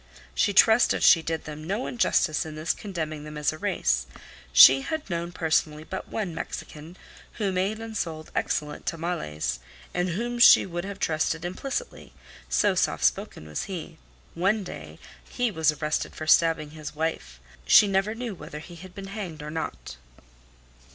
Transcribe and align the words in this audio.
She 0.33 0.51
trusted 0.51 1.03
she 1.03 1.21
did 1.21 1.43
them 1.43 1.63
no 1.63 1.85
injustice 1.85 2.43
in 2.43 2.55
thus 2.55 2.73
condemning 2.73 3.23
them 3.23 3.37
as 3.37 3.53
a 3.53 3.59
race. 3.59 4.07
She 4.51 4.81
had 4.81 5.07
known 5.11 5.31
personally 5.31 5.83
but 5.83 6.07
one 6.07 6.33
Mexican, 6.33 6.97
who 7.33 7.51
made 7.51 7.79
and 7.79 7.95
sold 7.95 8.31
excellent 8.33 8.87
tamales, 8.87 9.59
and 9.93 10.09
whom 10.09 10.39
she 10.39 10.65
would 10.65 10.85
have 10.85 10.97
trusted 10.97 11.45
implicitly, 11.45 12.13
so 12.49 12.73
soft 12.73 13.03
spoken 13.03 13.45
was 13.45 13.65
he. 13.65 13.99
One 14.33 14.63
day 14.63 14.97
he 15.29 15.51
was 15.51 15.71
arrested 15.71 16.15
for 16.15 16.25
stabbing 16.25 16.71
his 16.71 16.95
wife. 16.95 17.39
She 17.67 17.87
never 17.87 18.15
knew 18.15 18.33
whether 18.33 18.57
he 18.57 18.77
had 18.77 18.95
been 18.95 19.09
hanged 19.13 19.43
or 19.43 19.51
not. 19.51 19.97